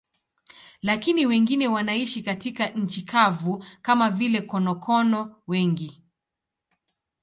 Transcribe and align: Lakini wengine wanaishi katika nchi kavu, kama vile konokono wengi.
Lakini 0.81 1.25
wengine 1.25 1.67
wanaishi 1.67 2.23
katika 2.23 2.67
nchi 2.69 3.01
kavu, 3.01 3.65
kama 3.81 4.09
vile 4.09 4.41
konokono 4.41 5.35
wengi. 5.47 6.03